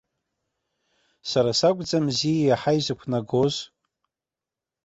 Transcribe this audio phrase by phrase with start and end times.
[1.29, 3.55] Сара сакәӡамзи иаҳа изықәнагоз!